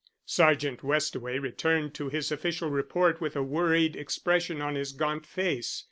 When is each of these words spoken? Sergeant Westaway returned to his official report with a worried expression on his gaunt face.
Sergeant 0.25 0.79
Westaway 0.83 1.37
returned 1.37 1.93
to 1.93 2.09
his 2.09 2.31
official 2.31 2.71
report 2.71 3.21
with 3.21 3.35
a 3.35 3.43
worried 3.43 3.95
expression 3.95 4.59
on 4.59 4.73
his 4.73 4.93
gaunt 4.93 5.27
face. 5.27 5.79